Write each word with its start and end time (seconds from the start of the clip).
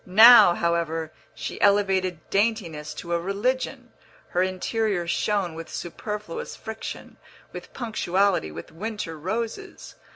Now, 0.03 0.55
however, 0.55 1.11
she 1.35 1.61
elevated 1.61 2.27
daintiness 2.31 2.95
to 2.95 3.13
a 3.13 3.19
religion; 3.19 3.91
her 4.29 4.41
interior 4.41 5.05
shone 5.05 5.53
with 5.53 5.69
superfluous 5.69 6.55
friction, 6.55 7.17
with 7.53 7.71
punctuality, 7.71 8.51
with 8.51 8.71
winter 8.71 9.15
roses. 9.15 9.93